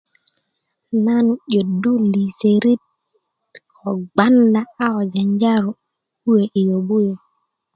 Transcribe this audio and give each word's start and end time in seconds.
nan 1.05 1.25
'yuddu 1.51 1.91
lisörit 2.13 2.81
ko 3.77 3.89
gbanda 4.11 4.61
aa 4.83 4.91
ko 4.95 5.01
janjanjaro 5.13 5.69
kuwe' 6.21 6.51
yi 6.53 6.61
yobbu 6.69 6.97
yu 7.05 7.15